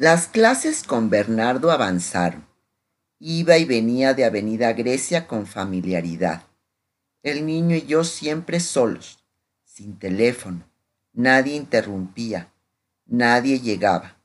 Las 0.00 0.28
clases 0.28 0.84
con 0.84 1.10
Bernardo 1.10 1.72
avanzaron. 1.72 2.46
Iba 3.18 3.58
y 3.58 3.64
venía 3.64 4.14
de 4.14 4.24
Avenida 4.24 4.72
Grecia 4.72 5.26
con 5.26 5.44
familiaridad. 5.44 6.44
El 7.24 7.44
niño 7.44 7.74
y 7.74 7.84
yo 7.84 8.04
siempre 8.04 8.60
solos, 8.60 9.18
sin 9.64 9.98
teléfono. 9.98 10.70
Nadie 11.14 11.56
interrumpía, 11.56 12.52
nadie 13.06 13.58
llegaba. 13.58 14.18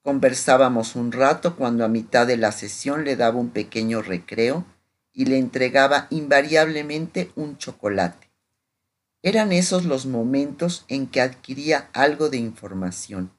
Conversábamos 0.00 0.96
un 0.96 1.12
rato 1.12 1.54
cuando 1.54 1.84
a 1.84 1.88
mitad 1.88 2.26
de 2.26 2.38
la 2.38 2.50
sesión 2.50 3.04
le 3.04 3.14
daba 3.14 3.38
un 3.38 3.50
pequeño 3.50 4.00
recreo 4.00 4.64
y 5.12 5.26
le 5.26 5.36
entregaba 5.36 6.06
invariablemente 6.08 7.30
un 7.36 7.58
chocolate. 7.58 8.30
Eran 9.20 9.52
esos 9.52 9.84
los 9.84 10.06
momentos 10.06 10.86
en 10.88 11.08
que 11.08 11.20
adquiría 11.20 11.90
algo 11.92 12.30
de 12.30 12.38
información, 12.38 13.32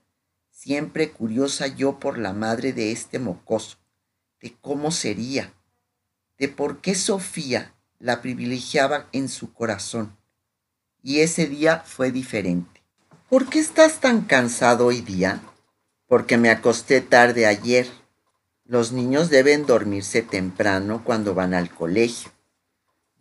siempre 0.60 1.12
curiosa 1.12 1.68
yo 1.68 2.00
por 2.00 2.18
la 2.18 2.34
madre 2.34 2.74
de 2.74 2.92
este 2.92 3.20
mocoso, 3.20 3.78
de 4.42 4.56
cómo 4.62 4.92
sería, 4.92 5.54
de 6.38 6.48
por 6.48 6.82
qué 6.82 6.96
Sofía 6.96 7.74
la 8.00 8.22
privilegiaba 8.22 9.08
en 9.12 9.30
su 9.30 9.54
corazón. 9.54 10.18
Y 11.02 11.20
ese 11.20 11.48
día 11.48 11.84
fue 11.86 12.12
diferente. 12.12 12.82
¿Por 13.30 13.50
qué 13.50 13.60
estás 13.60 14.00
tan 14.00 14.22
cansado 14.22 14.88
hoy 14.88 15.02
día? 15.02 15.42
porque 16.10 16.38
me 16.38 16.50
acosté 16.50 17.02
tarde 17.02 17.46
ayer. 17.46 17.88
Los 18.66 18.92
niños 18.92 19.30
deben 19.30 19.66
dormirse 19.66 20.24
temprano 20.24 21.04
cuando 21.06 21.36
van 21.36 21.54
al 21.54 21.70
colegio. 21.70 22.32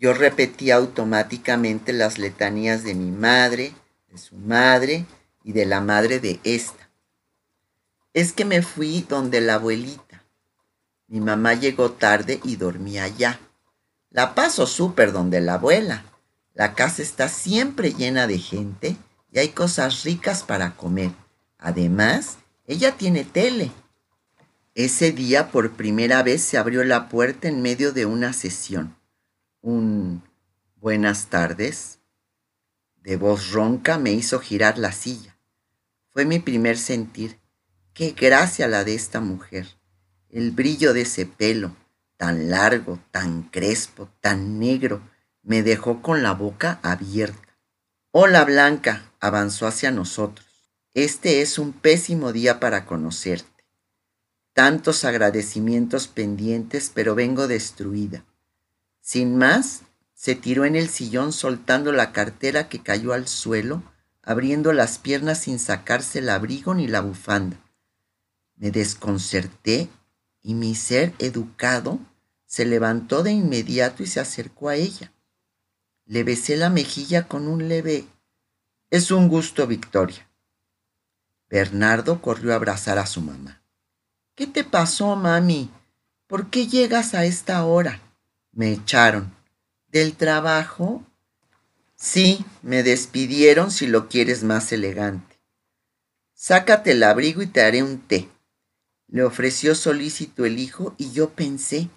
Yo 0.00 0.14
repetía 0.14 0.76
automáticamente 0.76 1.92
las 1.92 2.18
letanías 2.18 2.84
de 2.84 2.94
mi 2.94 3.10
madre, 3.10 3.74
de 4.10 4.18
su 4.18 4.36
madre 4.36 5.04
y 5.44 5.52
de 5.52 5.66
la 5.66 5.80
madre 5.82 6.18
de 6.18 6.40
esta. 6.44 6.87
Es 8.12 8.32
que 8.32 8.44
me 8.44 8.62
fui 8.62 9.02
donde 9.02 9.40
la 9.40 9.54
abuelita. 9.54 10.24
Mi 11.06 11.20
mamá 11.20 11.54
llegó 11.54 11.92
tarde 11.92 12.40
y 12.44 12.56
dormía 12.56 13.04
allá. 13.04 13.38
La 14.10 14.34
paso 14.34 14.66
súper 14.66 15.12
donde 15.12 15.40
la 15.40 15.54
abuela. 15.54 16.04
La 16.54 16.74
casa 16.74 17.02
está 17.02 17.28
siempre 17.28 17.92
llena 17.92 18.26
de 18.26 18.38
gente 18.38 18.96
y 19.30 19.38
hay 19.38 19.50
cosas 19.50 20.04
ricas 20.04 20.42
para 20.42 20.76
comer. 20.76 21.12
Además, 21.58 22.38
ella 22.66 22.96
tiene 22.96 23.24
tele. 23.24 23.70
Ese 24.74 25.12
día 25.12 25.50
por 25.50 25.72
primera 25.72 26.22
vez 26.22 26.42
se 26.42 26.58
abrió 26.58 26.84
la 26.84 27.08
puerta 27.08 27.48
en 27.48 27.62
medio 27.62 27.92
de 27.92 28.06
una 28.06 28.32
sesión. 28.32 28.96
Un 29.60 30.22
buenas 30.76 31.26
tardes 31.26 31.98
de 33.08 33.16
voz 33.16 33.52
ronca 33.52 33.98
me 33.98 34.12
hizo 34.12 34.38
girar 34.38 34.76
la 34.76 34.92
silla. 34.92 35.38
Fue 36.10 36.26
mi 36.26 36.40
primer 36.40 36.76
sentir. 36.76 37.38
Qué 37.98 38.12
gracia 38.12 38.68
la 38.68 38.84
de 38.84 38.94
esta 38.94 39.18
mujer. 39.18 39.66
El 40.30 40.52
brillo 40.52 40.92
de 40.92 41.00
ese 41.00 41.26
pelo, 41.26 41.74
tan 42.16 42.48
largo, 42.48 43.00
tan 43.10 43.42
crespo, 43.42 44.08
tan 44.20 44.60
negro, 44.60 45.02
me 45.42 45.64
dejó 45.64 46.00
con 46.00 46.22
la 46.22 46.32
boca 46.32 46.78
abierta. 46.84 47.58
Hola 48.12 48.44
Blanca, 48.44 49.10
avanzó 49.18 49.66
hacia 49.66 49.90
nosotros. 49.90 50.46
Este 50.94 51.42
es 51.42 51.58
un 51.58 51.72
pésimo 51.72 52.32
día 52.32 52.60
para 52.60 52.86
conocerte. 52.86 53.64
Tantos 54.52 55.04
agradecimientos 55.04 56.06
pendientes, 56.06 56.92
pero 56.94 57.16
vengo 57.16 57.48
destruida. 57.48 58.24
Sin 59.00 59.36
más, 59.36 59.82
se 60.14 60.36
tiró 60.36 60.64
en 60.64 60.76
el 60.76 60.88
sillón 60.88 61.32
soltando 61.32 61.90
la 61.90 62.12
cartera 62.12 62.68
que 62.68 62.80
cayó 62.80 63.12
al 63.12 63.26
suelo, 63.26 63.82
abriendo 64.22 64.72
las 64.72 64.98
piernas 64.98 65.40
sin 65.40 65.58
sacarse 65.58 66.20
el 66.20 66.28
abrigo 66.28 66.74
ni 66.74 66.86
la 66.86 67.00
bufanda. 67.00 67.56
Me 68.58 68.70
desconcerté 68.70 69.88
y 70.42 70.54
mi 70.54 70.74
ser 70.74 71.14
educado 71.18 71.98
se 72.44 72.64
levantó 72.64 73.22
de 73.22 73.30
inmediato 73.30 74.02
y 74.02 74.06
se 74.06 74.20
acercó 74.20 74.68
a 74.68 74.76
ella. 74.76 75.12
Le 76.06 76.24
besé 76.24 76.56
la 76.56 76.70
mejilla 76.70 77.28
con 77.28 77.46
un 77.46 77.68
leve... 77.68 78.06
Es 78.90 79.10
un 79.10 79.28
gusto, 79.28 79.66
Victoria. 79.66 80.28
Bernardo 81.50 82.22
corrió 82.22 82.52
a 82.52 82.56
abrazar 82.56 82.98
a 82.98 83.06
su 83.06 83.20
mamá. 83.20 83.62
¿Qué 84.34 84.46
te 84.46 84.64
pasó, 84.64 85.14
mami? 85.14 85.70
¿Por 86.26 86.48
qué 86.48 86.66
llegas 86.66 87.14
a 87.14 87.26
esta 87.26 87.64
hora? 87.64 88.00
Me 88.52 88.72
echaron. 88.72 89.34
¿Del 89.88 90.16
trabajo? 90.16 91.04
Sí, 91.96 92.44
me 92.62 92.82
despidieron 92.82 93.70
si 93.70 93.86
lo 93.86 94.08
quieres 94.08 94.42
más 94.44 94.72
elegante. 94.72 95.38
Sácate 96.32 96.92
el 96.92 97.02
abrigo 97.02 97.42
y 97.42 97.46
te 97.46 97.62
haré 97.62 97.82
un 97.82 97.98
té. 97.98 98.28
Le 99.08 99.24
ofreció 99.24 99.74
solícito 99.74 100.44
el 100.44 100.58
hijo 100.58 100.94
y 100.96 101.12
yo 101.12 101.30
pensé, 101.30 101.90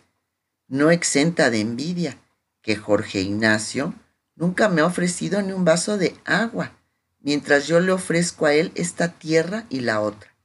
no 0.67 0.91
exenta 0.91 1.49
de 1.49 1.59
envidia, 1.61 2.17
que 2.61 2.75
Jorge 2.75 3.22
Ignacio 3.22 3.94
nunca 4.35 4.69
me 4.69 4.81
ha 4.81 4.85
ofrecido 4.85 5.41
ni 5.41 5.51
un 5.51 5.66
vaso 5.66 5.97
de 5.97 6.16
agua 6.25 6.73
mientras 7.22 7.67
yo 7.67 7.79
le 7.79 7.91
ofrezco 7.91 8.45
a 8.45 8.53
él 8.53 8.72
esta 8.75 9.13
tierra 9.13 9.66
y 9.69 9.81
la 9.81 10.01
otra. 10.01 10.35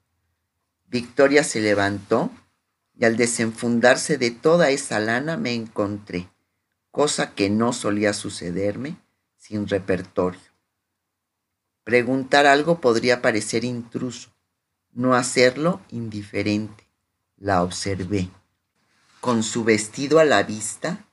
Victoria 0.86 1.42
se 1.42 1.60
levantó 1.60 2.30
y 2.94 3.04
al 3.04 3.16
desenfundarse 3.16 4.18
de 4.18 4.30
toda 4.30 4.70
esa 4.70 5.00
lana 5.00 5.36
me 5.36 5.52
encontré, 5.52 6.28
cosa 6.90 7.34
que 7.34 7.50
no 7.50 7.72
solía 7.72 8.12
sucederme, 8.12 8.96
sin 9.36 9.68
repertorio. 9.68 10.40
Preguntar 11.84 12.46
algo 12.46 12.80
podría 12.80 13.22
parecer 13.22 13.64
intruso, 13.64 14.30
no 14.96 15.14
hacerlo 15.14 15.82
indiferente. 15.90 16.88
La 17.36 17.62
observé. 17.62 18.30
Con 19.20 19.42
su 19.42 19.62
vestido 19.62 20.18
a 20.18 20.24
la 20.24 20.42
vista, 20.42 21.06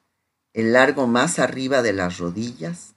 el 0.53 0.71
largo 0.71 1.05
más 1.05 1.37
arriba 1.37 1.81
de 1.81 1.91
las 1.91 2.17
rodillas, 2.17 2.95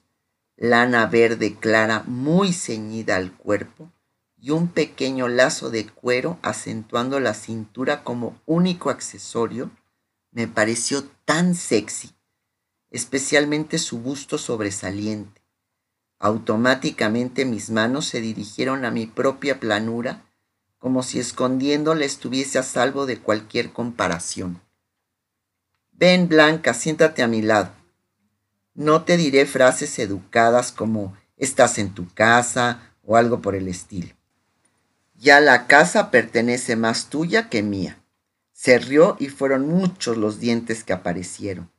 lana 0.55 1.05
verde 1.05 1.55
clara 1.55 2.03
muy 2.07 2.53
ceñida 2.53 3.17
al 3.17 3.33
cuerpo 3.33 3.91
y 4.37 4.51
un 4.51 4.69
pequeño 4.69 5.27
lazo 5.27 5.69
de 5.69 5.87
cuero 5.87 6.39
acentuando 6.41 7.19
la 7.19 7.33
cintura 7.33 8.05
como 8.05 8.39
único 8.45 8.89
accesorio, 8.89 9.71
me 10.31 10.47
pareció 10.47 11.03
tan 11.25 11.53
sexy, 11.53 12.11
especialmente 12.91 13.77
su 13.77 13.99
busto 13.99 14.37
sobresaliente. 14.37 15.41
Automáticamente 16.17 17.43
mis 17.43 17.71
manos 17.71 18.05
se 18.05 18.21
dirigieron 18.21 18.85
a 18.85 18.91
mi 18.91 19.05
propia 19.05 19.59
planura, 19.59 20.26
como 20.87 21.03
si 21.03 21.19
escondiéndola 21.19 22.05
estuviese 22.05 22.57
a 22.57 22.63
salvo 22.63 23.05
de 23.05 23.19
cualquier 23.19 23.73
comparación. 23.73 24.61
Ven, 25.91 26.29
Blanca, 26.29 26.73
siéntate 26.73 27.23
a 27.23 27.27
mi 27.27 27.41
lado. 27.41 27.73
No 28.73 29.03
te 29.03 29.17
diré 29.17 29.45
frases 29.45 29.99
educadas 29.99 30.71
como 30.71 31.17
estás 31.35 31.77
en 31.77 31.93
tu 31.93 32.07
casa 32.13 32.93
o 33.03 33.17
algo 33.17 33.41
por 33.41 33.53
el 33.55 33.67
estilo. 33.67 34.15
Ya 35.13 35.41
la 35.41 35.67
casa 35.67 36.09
pertenece 36.09 36.77
más 36.77 37.09
tuya 37.09 37.49
que 37.49 37.63
mía. 37.63 38.01
Se 38.53 38.79
rió 38.79 39.17
y 39.19 39.27
fueron 39.27 39.67
muchos 39.67 40.15
los 40.15 40.39
dientes 40.39 40.85
que 40.85 40.93
aparecieron. 40.93 41.69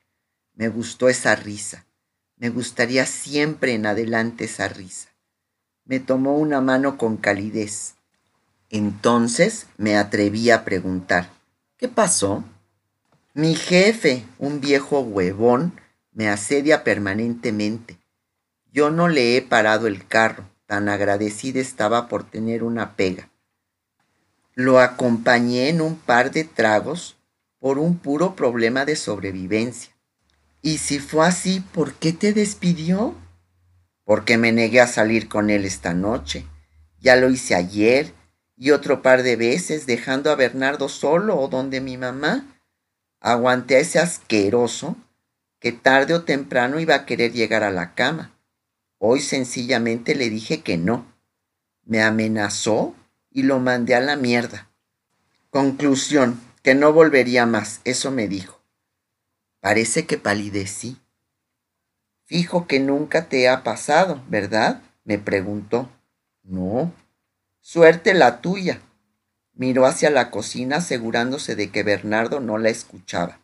Me 0.52 0.69
gustó 0.69 1.08
esa 1.08 1.34
risa. 1.34 1.86
Me 2.36 2.50
gustaría 2.50 3.06
siempre 3.06 3.72
en 3.72 3.86
adelante 3.86 4.44
esa 4.44 4.69
risa. 4.69 5.08
Me 5.86 5.98
tomó 5.98 6.36
una 6.36 6.60
mano 6.60 6.98
con 6.98 7.16
calidez. 7.16 7.94
Entonces 8.70 9.66
me 9.78 9.96
atreví 9.96 10.50
a 10.50 10.64
preguntar, 10.64 11.30
¿qué 11.78 11.88
pasó? 11.88 12.44
Mi 13.32 13.54
jefe, 13.54 14.24
un 14.38 14.60
viejo 14.60 15.00
huevón, 15.00 15.80
me 16.12 16.28
asedia 16.28 16.84
permanentemente. 16.84 17.98
Yo 18.70 18.90
no 18.90 19.08
le 19.08 19.36
he 19.36 19.42
parado 19.42 19.86
el 19.86 20.06
carro, 20.06 20.44
tan 20.66 20.88
agradecida 20.88 21.60
estaba 21.60 22.08
por 22.08 22.24
tener 22.28 22.62
una 22.62 22.94
pega. 22.96 23.30
Lo 24.54 24.80
acompañé 24.80 25.69
en 25.69 25.81
un 25.81 25.96
par 25.96 26.31
de 26.31 26.44
tragos 26.44 27.16
por 27.60 27.78
un 27.78 27.96
puro 27.96 28.37
problema 28.37 28.84
de 28.84 28.96
sobrevivencia. 28.96 29.93
Y 30.60 30.78
si 30.78 30.98
fue 30.98 31.26
así, 31.26 31.60
¿por 31.60 31.94
qué 31.94 32.12
te 32.12 32.32
despidió? 32.32 33.14
Porque 34.04 34.37
me 34.37 34.52
negué 34.52 34.81
a 34.81 34.87
salir 34.87 35.28
con 35.28 35.48
él 35.48 35.64
esta 35.64 35.94
noche. 35.94 36.44
Ya 37.00 37.16
lo 37.16 37.31
hice 37.31 37.54
ayer 37.54 38.18
y 38.58 38.72
otro 38.72 39.02
par 39.02 39.22
de 39.22 39.37
veces 39.37 39.87
dejando 39.87 40.31
a 40.31 40.34
Bernardo 40.34 40.88
solo 40.88 41.38
o 41.38 41.49
donde 41.49 41.81
mi 41.81 41.96
mamá. 41.96 42.44
Aguanté 43.20 43.76
a 43.76 43.81
ese 43.81 43.99
asqueroso 44.00 44.96
que 45.60 45.72
tarde 45.72 46.14
o 46.14 46.25
temprano 46.25 46.81
iba 46.81 46.94
a 46.94 47.06
querer 47.06 47.32
llegar 47.32 47.62
a 47.62 47.70
la 47.70 47.94
cama. 47.94 48.37
Hoy 48.99 49.20
sencillamente 49.20 50.14
le 50.14 50.28
dije 50.28 50.62
que 50.62 50.76
no. 50.76 51.06
Me 51.84 52.02
amenazó 52.02 52.94
y 53.31 53.44
lo 53.44 53.60
mandé 53.60 53.94
a 53.94 54.00
la 54.00 54.16
mierda. 54.16 54.69
Conclusión, 55.50 56.40
que 56.62 56.75
no 56.75 56.93
volvería 56.93 57.46
más, 57.46 57.81
eso 57.84 58.10
me 58.10 58.28
dijo. 58.28 58.60
Parece 59.60 60.06
que 60.06 60.19
palidecí. 60.19 60.99
Fijo 62.25 62.66
que 62.66 62.81
nunca 62.81 63.28
te 63.28 63.49
ha 63.49 63.62
pasado, 63.62 64.22
¿verdad? 64.28 64.82
me 65.05 65.19
preguntó. 65.19 65.88
No. 66.43 66.93
Suerte 67.70 68.15
la 68.15 68.41
tuya. 68.41 68.81
Miró 69.53 69.85
hacia 69.85 70.09
la 70.09 70.31
cocina 70.31 70.76
asegurándose 70.76 71.55
de 71.55 71.70
que 71.70 71.82
Bernardo 71.82 72.41
no 72.41 72.56
la 72.56 72.70
escuchaba. 72.70 73.41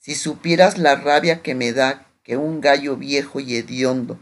Si 0.00 0.16
supieras 0.16 0.76
la 0.76 0.96
rabia 0.96 1.40
que 1.40 1.54
me 1.54 1.72
da 1.72 2.08
que 2.24 2.36
un 2.36 2.60
gallo 2.60 2.96
viejo 2.96 3.38
y 3.38 3.54
hediondo 3.54 4.18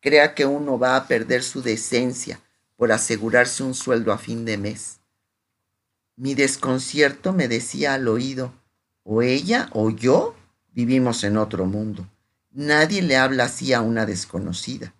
crea 0.00 0.34
que 0.34 0.46
uno 0.46 0.78
va 0.78 0.96
a 0.96 1.06
perder 1.06 1.42
su 1.42 1.60
decencia 1.60 2.40
por 2.76 2.90
asegurarse 2.90 3.62
un 3.62 3.74
sueldo 3.74 4.12
a 4.12 4.16
fin 4.16 4.46
de 4.46 4.56
mes. 4.56 5.00
Mi 6.16 6.34
desconcierto 6.34 7.34
me 7.34 7.48
decía 7.48 7.92
al 7.92 8.08
oído, 8.08 8.54
o 9.02 9.20
ella 9.20 9.68
o 9.74 9.90
yo 9.90 10.34
vivimos 10.72 11.22
en 11.24 11.36
otro 11.36 11.66
mundo. 11.66 12.08
Nadie 12.50 13.02
le 13.02 13.18
habla 13.18 13.44
así 13.44 13.74
a 13.74 13.82
una 13.82 14.06
desconocida. 14.06 14.94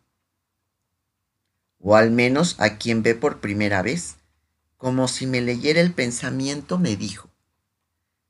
O 1.87 1.97
al 1.97 2.11
menos 2.11 2.57
a 2.61 2.79
quien 2.79 3.03
ve 3.03 3.15
por 3.15 3.41
primera 3.41 3.83
vez. 3.83 4.17
Como 4.79 5.07
si 5.07 5.27
me 5.27 5.43
leyera 5.43 5.83
el 5.83 5.93
pensamiento, 5.93 6.79
me 6.79 6.97
dijo, 6.97 7.29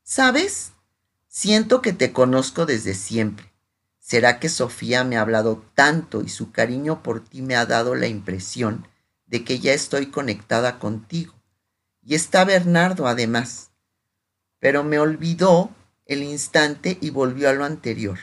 ¿sabes? 0.03 0.73
Siento 1.29 1.81
que 1.81 1.93
te 1.93 2.11
conozco 2.11 2.65
desde 2.65 2.93
siempre. 2.93 3.49
¿Será 3.97 4.39
que 4.39 4.49
Sofía 4.49 5.05
me 5.05 5.15
ha 5.15 5.21
hablado 5.21 5.63
tanto 5.73 6.21
y 6.21 6.27
su 6.27 6.51
cariño 6.51 7.01
por 7.01 7.23
ti 7.23 7.41
me 7.41 7.55
ha 7.55 7.65
dado 7.65 7.95
la 7.95 8.07
impresión 8.07 8.89
de 9.25 9.45
que 9.45 9.59
ya 9.59 9.73
estoy 9.73 10.07
conectada 10.07 10.77
contigo? 10.77 11.33
Y 12.03 12.15
está 12.15 12.43
Bernardo 12.43 13.07
además. 13.07 13.71
Pero 14.59 14.83
me 14.83 14.99
olvidó 14.99 15.73
el 16.05 16.23
instante 16.23 16.97
y 16.99 17.09
volvió 17.09 17.49
a 17.49 17.53
lo 17.53 17.63
anterior. 17.63 18.19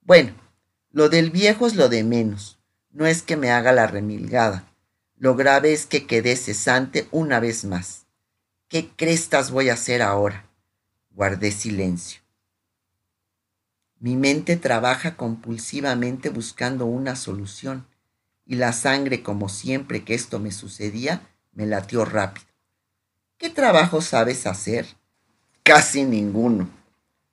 Bueno, 0.00 0.34
lo 0.90 1.08
del 1.08 1.30
viejo 1.30 1.68
es 1.68 1.76
lo 1.76 1.88
de 1.88 2.02
menos. 2.02 2.57
No 2.90 3.06
es 3.06 3.22
que 3.22 3.36
me 3.36 3.50
haga 3.50 3.72
la 3.72 3.86
remilgada. 3.86 4.72
Lo 5.16 5.34
grave 5.34 5.72
es 5.72 5.86
que 5.86 6.06
quedé 6.06 6.36
cesante 6.36 7.08
una 7.10 7.40
vez 7.40 7.64
más. 7.64 8.06
¿Qué 8.68 8.88
crestas 8.88 9.50
voy 9.50 9.68
a 9.68 9.74
hacer 9.74 10.02
ahora? 10.02 10.48
Guardé 11.10 11.52
silencio. 11.52 12.20
Mi 13.98 14.16
mente 14.16 14.56
trabaja 14.56 15.16
compulsivamente 15.16 16.28
buscando 16.28 16.86
una 16.86 17.16
solución 17.16 17.86
y 18.46 18.54
la 18.54 18.72
sangre, 18.72 19.22
como 19.22 19.48
siempre 19.48 20.04
que 20.04 20.14
esto 20.14 20.38
me 20.38 20.52
sucedía, 20.52 21.28
me 21.52 21.66
latió 21.66 22.04
rápido. 22.04 22.46
¿Qué 23.36 23.50
trabajo 23.50 24.00
sabes 24.00 24.46
hacer? 24.46 24.86
Casi 25.62 26.04
ninguno. 26.04 26.70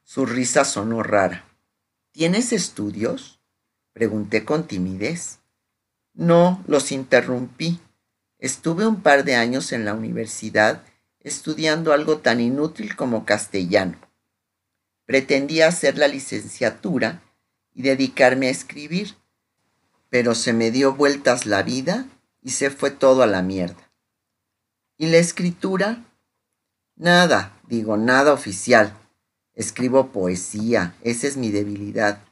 Su 0.04 0.26
risa 0.26 0.66
sonó 0.66 1.04
rara. 1.04 1.46
¿Tienes 2.12 2.52
estudios? 2.52 3.40
Pregunté 3.94 4.44
con 4.44 4.68
timidez. 4.68 5.40
No, 6.16 6.64
los 6.66 6.94
interrumpí. 6.94 7.80
Estuve 8.40 8.88
un 8.88 9.02
par 9.02 9.26
de 9.26 9.36
años 9.36 9.74
en 9.74 9.86
la 9.86 9.94
universidad 9.94 10.84
estudiando 11.20 11.92
algo 11.92 12.20
tan 12.20 12.40
inútil 12.40 12.96
como 12.96 13.26
castellano. 13.26 13.98
Pretendía 15.06 15.68
hacer 15.68 15.98
la 15.98 16.08
licenciatura 16.08 17.22
y 17.74 17.82
dedicarme 17.82 18.48
a 18.48 18.52
escribir, 18.52 19.16
pero 20.10 20.36
se 20.36 20.54
me 20.54 20.72
dio 20.72 20.96
vueltas 20.96 21.46
la 21.46 21.64
vida 21.64 22.08
y 22.42 22.52
se 22.52 22.70
fue 22.70 22.92
todo 22.92 23.24
a 23.24 23.28
la 23.28 23.42
mierda. 23.42 23.92
¿Y 24.98 25.08
la 25.08 25.18
escritura? 25.18 26.06
Nada, 26.96 27.60
digo, 27.68 27.98
nada 27.98 28.32
oficial. 28.32 28.94
Escribo 29.54 30.12
poesía, 30.12 30.96
esa 31.02 31.28
es 31.28 31.36
mi 31.36 31.52
debilidad. 31.52 32.25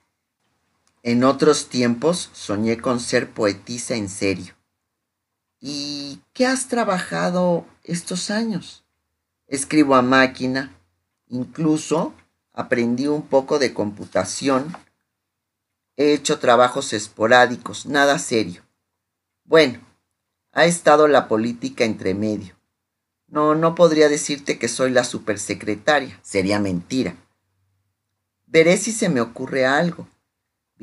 En 1.05 1.25
otros 1.25 1.67
tiempos 1.67 2.29
soñé 2.31 2.77
con 2.77 3.01
ser 3.01 3.29
poetisa 3.29 3.95
en 3.95 4.07
serio. 4.07 4.53
¿Y 5.59 6.21
qué 6.31 6.45
has 6.47 6.69
trabajado 6.69 7.65
estos 7.83 8.31
años? 8.31 8.85
Escribo 9.47 9.95
a 9.95 10.01
máquina, 10.01 10.73
incluso 11.27 12.13
aprendí 12.53 13.07
un 13.07 13.27
poco 13.27 13.59
de 13.59 13.73
computación, 13.73 14.73
he 15.97 16.13
hecho 16.13 16.39
trabajos 16.39 16.93
esporádicos, 16.93 17.85
nada 17.85 18.17
serio. 18.17 18.63
Bueno, 19.43 19.81
ha 20.53 20.63
estado 20.63 21.09
la 21.09 21.27
política 21.27 21.83
entre 21.83 22.13
medio. 22.13 22.55
No, 23.27 23.55
no 23.55 23.75
podría 23.75 24.07
decirte 24.07 24.57
que 24.57 24.69
soy 24.69 24.91
la 24.91 25.03
supersecretaria, 25.03 26.17
sería 26.23 26.59
mentira. 26.59 27.17
Veré 28.45 28.77
si 28.77 28.93
se 28.93 29.09
me 29.09 29.19
ocurre 29.19 29.65
algo. 29.65 30.07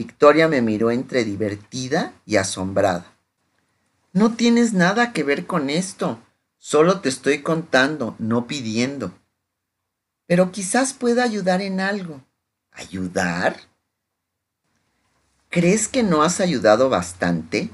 Victoria 0.01 0.49
me 0.49 0.63
miró 0.63 0.91
entre 0.91 1.25
divertida 1.25 2.13
y 2.25 2.37
asombrada. 2.37 3.13
No 4.13 4.35
tienes 4.35 4.73
nada 4.73 5.13
que 5.13 5.23
ver 5.23 5.47
con 5.47 5.71
esto, 5.71 6.19
solo 6.59 7.01
te 7.01 7.09
estoy 7.09 7.43
contando, 7.43 8.17
no 8.19 8.47
pidiendo 8.47 9.13
pero 10.31 10.53
quizás 10.53 10.93
pueda 10.93 11.25
ayudar 11.25 11.61
en 11.61 11.81
algo. 11.81 12.23
¿Ayudar? 12.71 13.57
¿Crees 15.49 15.89
que 15.89 16.05
no 16.05 16.23
has 16.23 16.39
ayudado 16.39 16.89
bastante? 16.89 17.69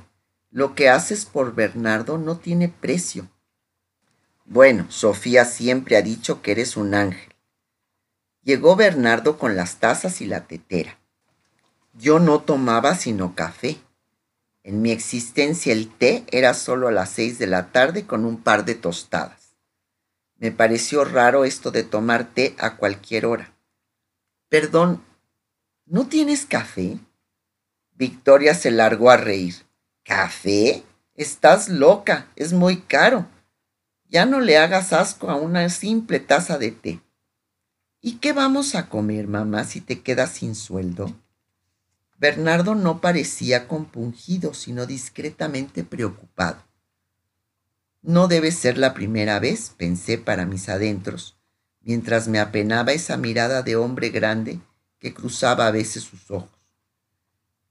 Lo 0.51 0.75
que 0.75 0.89
haces 0.89 1.27
por 1.27 1.55
Bernardo 1.55 2.17
no 2.17 2.39
tiene 2.39 2.71
precio. 2.71 3.29
Bueno, 4.47 4.91
Sofía 4.91 5.45
siempre 5.45 5.99
ha 5.99 6.01
dicho 6.01 6.41
que 6.41 6.53
eres 6.53 6.79
un 6.79 6.95
ángel. 6.95 7.35
Llegó 8.43 8.75
Bernardo 8.75 9.37
con 9.37 9.55
las 9.55 9.77
tazas 9.77 10.23
y 10.23 10.25
la 10.25 10.47
tetera. 10.47 10.99
Yo 11.99 12.19
no 12.19 12.41
tomaba 12.41 12.95
sino 12.95 13.35
café. 13.35 13.79
En 14.63 14.83
mi 14.83 14.91
existencia 14.91 15.73
el 15.73 15.89
té 15.89 16.25
era 16.31 16.53
solo 16.53 16.89
a 16.89 16.93
las 16.93 17.09
seis 17.09 17.39
de 17.39 17.47
la 17.47 17.73
tarde 17.73 18.07
con 18.07 18.27
un 18.27 18.43
par 18.43 18.67
de 18.67 18.75
tostadas. 18.75 19.57
Me 20.37 20.53
pareció 20.53 21.07
raro 21.07 21.47
esto 21.47 21.71
de 21.71 21.85
tomar 21.85 22.27
té 22.35 22.55
a 22.59 22.77
cualquier 22.77 23.25
hora. 23.25 23.55
Perdón, 24.51 25.03
¿no 25.87 26.07
tienes 26.07 26.45
café? 26.45 26.99
Victoria 27.95 28.55
se 28.55 28.71
largó 28.71 29.11
a 29.11 29.17
reír. 29.17 29.55
¿Café? 30.03 30.85
Estás 31.15 31.71
loca, 31.71 32.29
es 32.37 32.53
muy 32.53 32.83
caro. 32.83 33.27
Ya 34.05 34.27
no 34.27 34.41
le 34.41 34.59
hagas 34.59 34.93
asco 34.93 35.31
a 35.31 35.37
una 35.37 35.67
simple 35.71 36.21
taza 36.21 36.59
de 36.59 36.73
té. 36.73 37.01
¿Y 38.03 38.19
qué 38.19 38.35
vamos 38.35 38.75
a 38.75 38.91
comer, 38.91 39.27
mamá, 39.27 39.65
si 39.65 39.81
te 39.81 40.03
quedas 40.03 40.33
sin 40.33 40.55
sueldo? 40.55 41.15
Bernardo 42.19 42.75
no 42.75 43.01
parecía 43.01 43.69
compungido, 43.69 44.55
sino 44.55 44.87
discretamente 44.87 45.85
preocupado. 45.85 46.63
No 48.01 48.27
debe 48.27 48.53
ser 48.53 48.79
la 48.79 48.95
primera 48.95 49.39
vez, 49.39 49.73
pensé 49.77 50.17
para 50.17 50.47
mis 50.47 50.69
adentros, 50.69 51.37
mientras 51.81 52.29
me 52.29 52.39
apenaba 52.39 52.93
esa 52.93 53.17
mirada 53.17 53.63
de 53.63 53.77
hombre 53.77 54.09
grande 54.09 54.61
que 54.99 55.13
cruzaba 55.13 55.67
a 55.67 55.71
veces 55.71 56.05
sus 56.05 56.31
ojos. 56.31 56.57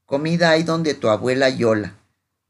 Comida 0.05 0.51
hay 0.51 0.61
donde 0.61 0.93
tu 0.93 1.09
abuela 1.09 1.49
Yola. 1.49 1.95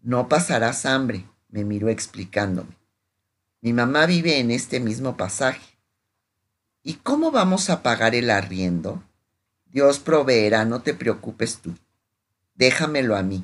No 0.01 0.27
pasarás 0.27 0.85
hambre, 0.85 1.25
me 1.47 1.63
miró 1.63 1.87
explicándome. 1.87 2.75
Mi 3.61 3.71
mamá 3.71 4.05
vive 4.05 4.39
en 4.39 4.51
este 4.51 4.81
mismo 4.81 5.15
pasaje. 5.15 5.79
¿Y 6.83 6.95
cómo 6.95 7.31
vamos 7.31 7.69
a 7.69 7.81
pagar 7.81 8.13
el 8.13 8.29
arriendo? 8.29 9.01
Dios 9.65 9.99
proveerá, 9.99 10.65
no 10.65 10.81
te 10.81 10.93
preocupes 10.93 11.59
tú. 11.59 11.73
Déjamelo 12.55 13.15
a 13.15 13.23
mí. 13.23 13.43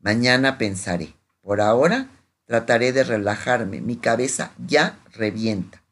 Mañana 0.00 0.58
pensaré. 0.58 1.14
Por 1.40 1.60
ahora, 1.60 2.08
Trataré 2.52 2.92
de 2.92 3.02
relajarme, 3.02 3.80
mi 3.80 3.96
cabeza 3.96 4.52
ya 4.58 4.98
revienta. 5.12 5.82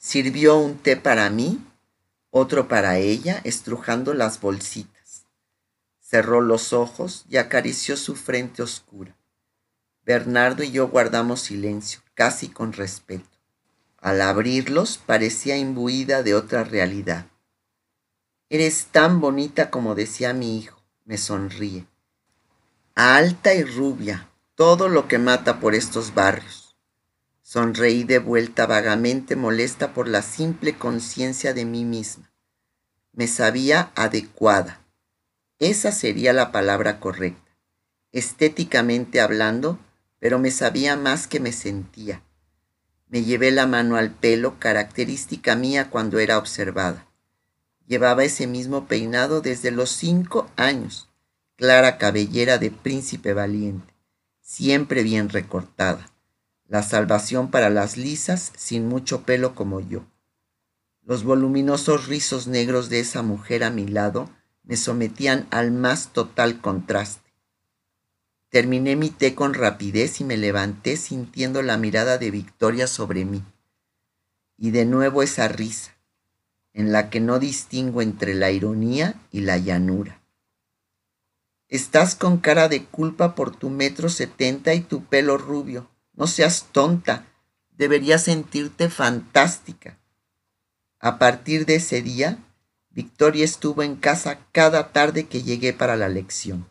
Sirvió 0.00 0.56
un 0.56 0.78
té 0.78 0.96
para 0.96 1.28
mí, 1.28 1.62
otro 2.30 2.66
para 2.66 2.96
ella, 2.96 3.42
estrujando 3.44 4.14
las 4.14 4.40
bolsitas. 4.40 5.26
Cerró 6.00 6.40
los 6.40 6.72
ojos 6.72 7.26
y 7.28 7.36
acarició 7.36 7.98
su 7.98 8.14
frente 8.16 8.62
oscura. 8.62 9.16
Bernardo 10.02 10.62
y 10.62 10.70
yo 10.70 10.88
guardamos 10.88 11.40
silencio, 11.40 12.00
casi 12.14 12.48
con 12.48 12.72
respeto. 12.72 13.38
Al 13.98 14.22
abrirlos 14.22 14.96
parecía 14.96 15.58
imbuida 15.58 16.22
de 16.22 16.34
otra 16.36 16.64
realidad. 16.64 17.26
Eres 18.48 18.86
tan 18.92 19.20
bonita 19.20 19.70
como 19.70 19.94
decía 19.96 20.32
mi 20.32 20.56
hijo, 20.56 20.75
me 21.06 21.18
sonríe. 21.18 21.86
Alta 22.96 23.54
y 23.54 23.62
rubia, 23.62 24.28
todo 24.56 24.88
lo 24.88 25.06
que 25.06 25.18
mata 25.18 25.60
por 25.60 25.74
estos 25.74 26.14
barrios. 26.14 26.76
Sonreí 27.42 28.02
de 28.02 28.18
vuelta 28.18 28.66
vagamente 28.66 29.36
molesta 29.36 29.94
por 29.94 30.08
la 30.08 30.20
simple 30.20 30.76
conciencia 30.76 31.54
de 31.54 31.64
mí 31.64 31.84
misma. 31.84 32.32
Me 33.12 33.28
sabía 33.28 33.92
adecuada. 33.94 34.84
Esa 35.60 35.92
sería 35.92 36.32
la 36.32 36.50
palabra 36.50 36.98
correcta. 36.98 37.56
Estéticamente 38.10 39.20
hablando, 39.20 39.78
pero 40.18 40.40
me 40.40 40.50
sabía 40.50 40.96
más 40.96 41.28
que 41.28 41.38
me 41.38 41.52
sentía. 41.52 42.22
Me 43.06 43.22
llevé 43.22 43.52
la 43.52 43.68
mano 43.68 43.96
al 43.96 44.10
pelo, 44.10 44.58
característica 44.58 45.54
mía 45.54 45.88
cuando 45.88 46.18
era 46.18 46.36
observada. 46.36 47.05
Llevaba 47.86 48.24
ese 48.24 48.46
mismo 48.46 48.86
peinado 48.86 49.40
desde 49.40 49.70
los 49.70 49.90
cinco 49.90 50.50
años, 50.56 51.08
clara 51.56 51.98
cabellera 51.98 52.58
de 52.58 52.70
príncipe 52.70 53.32
valiente 53.32 53.96
siempre 54.46 55.02
bien 55.02 55.28
recortada. 55.28 56.12
la 56.68 56.82
salvación 56.82 57.50
para 57.50 57.70
las 57.70 57.96
lisas 57.96 58.52
sin 58.56 58.88
mucho 58.88 59.22
pelo 59.22 59.54
como 59.54 59.78
yo. 59.78 60.04
Los 61.02 61.22
voluminosos 61.22 62.08
rizos 62.08 62.48
negros 62.48 62.88
de 62.88 62.98
esa 62.98 63.22
mujer 63.22 63.62
a 63.62 63.70
mi 63.70 63.86
lado 63.86 64.28
me 64.64 64.76
sometían 64.76 65.46
al 65.50 65.70
más 65.70 66.12
total 66.12 66.60
contraste. 66.60 67.32
Terminé 68.48 68.96
mi 68.96 69.10
té 69.10 69.36
con 69.36 69.54
rapidez 69.54 70.20
y 70.20 70.24
me 70.24 70.36
levanté 70.36 70.96
sintiendo 70.96 71.62
la 71.62 71.76
mirada 71.76 72.18
de 72.18 72.32
Victoria 72.32 72.88
sobre 72.88 73.24
mí. 73.24 73.44
Y 74.56 74.72
de 74.72 74.86
nuevo 74.86 75.22
esa 75.22 75.46
risa, 75.46 75.95
en 76.76 76.92
la 76.92 77.08
que 77.08 77.20
no 77.20 77.38
distingo 77.38 78.02
entre 78.02 78.34
la 78.34 78.50
ironía 78.50 79.14
y 79.32 79.40
la 79.40 79.56
llanura. 79.56 80.20
Estás 81.68 82.14
con 82.14 82.36
cara 82.36 82.68
de 82.68 82.84
culpa 82.84 83.34
por 83.34 83.56
tu 83.56 83.70
metro 83.70 84.10
setenta 84.10 84.74
y 84.74 84.82
tu 84.82 85.02
pelo 85.06 85.38
rubio. 85.38 85.88
No 86.12 86.26
seas 86.26 86.66
tonta. 86.72 87.24
Deberías 87.70 88.24
sentirte 88.24 88.90
fantástica. 88.90 89.98
A 91.00 91.18
partir 91.18 91.64
de 91.64 91.76
ese 91.76 92.02
día, 92.02 92.38
Victoria 92.90 93.46
estuvo 93.46 93.82
en 93.82 93.96
casa 93.96 94.40
cada 94.52 94.92
tarde 94.92 95.26
que 95.26 95.42
llegué 95.42 95.72
para 95.72 95.96
la 95.96 96.10
lección. 96.10 96.68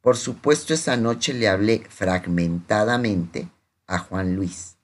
Por 0.00 0.16
supuesto, 0.16 0.72
esa 0.72 0.96
noche 0.96 1.34
le 1.34 1.48
hablé 1.48 1.84
fragmentadamente 1.88 3.48
a 3.88 3.98
Juan 3.98 4.36
Luis. 4.36 4.76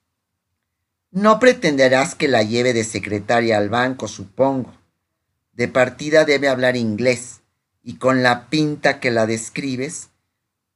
No 1.17 1.39
pretenderás 1.39 2.15
que 2.15 2.29
la 2.29 2.43
lleve 2.43 2.75
de 2.75 2.85
secretaria 2.85 3.57
al 3.57 3.71
banco, 3.71 4.07
supongo. 4.07 4.75
De 5.55 5.67
partida 5.67 6.27
debe 6.27 6.47
hablar 6.47 6.77
inglés, 6.77 7.41
y 7.83 7.97
con 7.97 8.23
la 8.23 8.51
pinta 8.51 9.01
que 9.01 9.11
la 9.11 9.25
describes, 9.25 10.11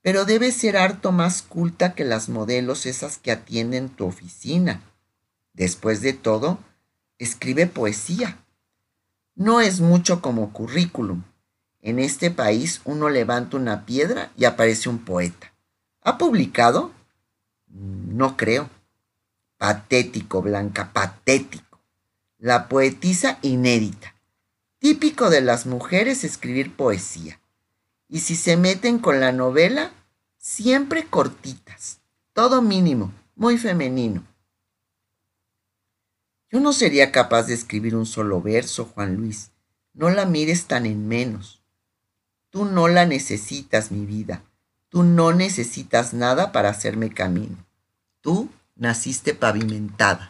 pero 0.01 0.25
debe 0.25 0.51
ser 0.51 0.79
harto 0.79 1.13
más 1.13 1.43
culta 1.43 1.95
que 1.95 2.07
las 2.07 2.31
modelos 2.31 2.87
esas 2.87 3.19
que 3.19 3.33
atienden 3.33 3.91
tu 3.91 4.07
oficina. 4.07 4.81
Después 5.53 6.01
de 6.01 6.15
todo, 6.15 6.59
escribe 7.19 7.67
poesía. 7.67 8.39
No 9.35 9.61
es 9.61 9.83
mucho 9.83 10.23
como 10.23 10.55
currículum. 10.55 11.23
En 11.83 11.99
este 11.99 12.31
país 12.31 12.81
uno 12.87 13.11
levanta 13.11 13.59
una 13.59 13.85
piedra 13.85 14.33
y 14.39 14.47
aparece 14.47 14.89
un 14.89 15.05
poeta. 15.05 15.53
¿Ha 16.01 16.17
publicado? 16.17 16.93
No 17.69 18.39
creo. 18.39 18.71
Patético, 19.61 20.41
Blanca, 20.41 20.91
patético. 20.95 21.83
La 22.39 22.67
poetisa 22.67 23.39
inédita. 23.43 24.15
Típico 24.79 25.29
de 25.29 25.43
las 25.43 25.67
mujeres 25.67 26.25
escribir 26.25 26.75
poesía. 26.75 27.43
Y 28.09 28.21
si 28.21 28.37
se 28.37 28.57
meten 28.57 28.99
con 28.99 29.21
la 29.21 29.33
novela, 29.33 29.93
siempre 30.39 31.05
cortitas. 31.05 32.01
Todo 32.33 32.63
mínimo, 32.63 33.13
muy 33.35 33.59
femenino. 33.59 34.25
Yo 36.49 36.59
no 36.59 36.73
sería 36.73 37.13
capaz 37.13 37.43
de 37.43 37.53
escribir 37.53 37.95
un 37.97 38.07
solo 38.07 38.41
verso, 38.41 38.87
Juan 38.87 39.17
Luis. 39.17 39.51
No 39.93 40.09
la 40.09 40.25
mires 40.25 40.69
tan 40.69 40.87
en 40.87 41.07
menos. 41.07 41.61
Tú 42.49 42.65
no 42.65 42.89
la 42.89 43.05
necesitas, 43.05 43.91
mi 43.91 44.07
vida. 44.07 44.43
Tú 44.89 45.03
no 45.03 45.35
necesitas 45.35 46.15
nada 46.15 46.51
para 46.51 46.71
hacerme 46.71 47.13
camino. 47.13 47.67
Tú 48.23 48.49
naciste 48.81 49.35
pavimentada. 49.35 50.30